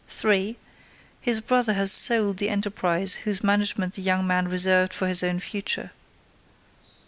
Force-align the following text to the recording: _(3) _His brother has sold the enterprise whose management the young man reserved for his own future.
_(3) 0.11 0.57
_His 1.23 1.45
brother 1.45 1.73
has 1.73 1.91
sold 1.91 2.37
the 2.37 2.49
enterprise 2.49 3.13
whose 3.23 3.43
management 3.43 3.93
the 3.93 4.01
young 4.01 4.25
man 4.25 4.47
reserved 4.47 4.93
for 4.95 5.07
his 5.07 5.21
own 5.21 5.39
future. 5.39 5.91